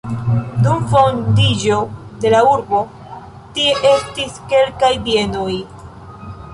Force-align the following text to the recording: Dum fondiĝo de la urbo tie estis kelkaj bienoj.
Dum 0.67 0.87
fondiĝo 0.93 1.77
de 2.25 2.33
la 2.37 2.41
urbo 2.55 2.81
tie 3.59 3.79
estis 3.93 4.43
kelkaj 4.53 4.95
bienoj. 5.09 5.51